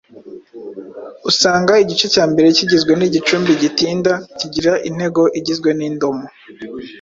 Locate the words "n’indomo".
5.77-6.25